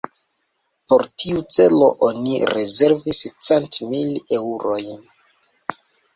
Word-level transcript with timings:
Por 0.93 1.03
tiu 1.23 1.43
celo 1.57 1.89
oni 2.07 2.39
rezervis 2.55 3.21
cent 3.51 3.79
mil 3.93 4.19
eŭrojn. 4.41 5.07